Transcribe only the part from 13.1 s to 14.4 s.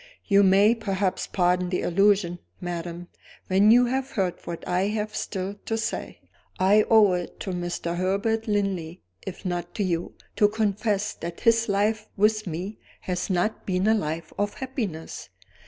not been a life